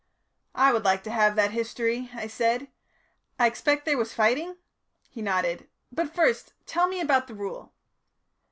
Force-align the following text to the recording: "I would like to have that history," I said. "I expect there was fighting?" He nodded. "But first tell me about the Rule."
"I 0.55 0.73
would 0.73 0.83
like 0.83 1.03
to 1.03 1.11
have 1.11 1.35
that 1.35 1.51
history," 1.51 2.09
I 2.15 2.25
said. 2.25 2.69
"I 3.37 3.45
expect 3.45 3.85
there 3.85 3.99
was 3.99 4.15
fighting?" 4.15 4.57
He 5.11 5.21
nodded. 5.21 5.69
"But 5.91 6.11
first 6.11 6.53
tell 6.65 6.87
me 6.87 6.99
about 6.99 7.27
the 7.27 7.35
Rule." 7.35 7.71